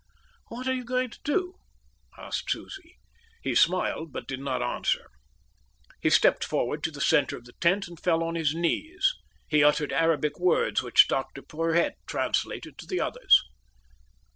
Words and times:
"What 0.47 0.67
are 0.67 0.73
you 0.73 0.83
going 0.83 1.11
to 1.11 1.19
do?" 1.23 1.57
asked 2.17 2.49
Susie. 2.49 2.97
He 3.43 3.53
smiled 3.53 4.11
but 4.11 4.27
did 4.27 4.39
not 4.39 4.63
answer. 4.63 5.05
He 6.01 6.09
stepped 6.09 6.43
forward 6.43 6.83
to 6.85 6.89
the 6.89 6.99
centre 6.99 7.37
of 7.37 7.45
the 7.45 7.53
tent 7.61 7.87
and 7.87 7.99
fell 7.99 8.23
on 8.23 8.33
his 8.33 8.55
knees. 8.55 9.13
He 9.47 9.63
uttered 9.63 9.93
Arabic 9.93 10.39
words, 10.39 10.81
which 10.81 11.07
Dr. 11.07 11.43
Porhoët 11.43 11.91
translated 12.07 12.79
to 12.79 12.87
the 12.87 12.99
others. 12.99 13.43